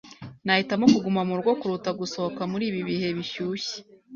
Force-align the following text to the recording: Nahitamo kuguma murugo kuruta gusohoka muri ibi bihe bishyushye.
Nahitamo 0.45 0.85
kuguma 0.93 1.21
murugo 1.27 1.51
kuruta 1.61 1.89
gusohoka 1.99 2.41
muri 2.51 2.63
ibi 2.69 2.81
bihe 2.89 3.07
bishyushye. 3.17 3.77